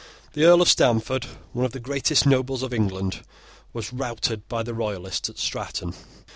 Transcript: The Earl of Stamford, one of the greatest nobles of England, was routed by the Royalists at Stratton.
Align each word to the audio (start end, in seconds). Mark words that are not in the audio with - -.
The 0.33 0.45
Earl 0.45 0.63
of 0.63 0.67
Stamford, 0.67 1.25
one 1.53 1.63
of 1.63 1.73
the 1.73 1.79
greatest 1.79 2.25
nobles 2.25 2.63
of 2.63 2.73
England, 2.73 3.21
was 3.71 3.93
routed 3.93 4.47
by 4.47 4.63
the 4.63 4.73
Royalists 4.73 5.29
at 5.29 5.37
Stratton. 5.37 5.93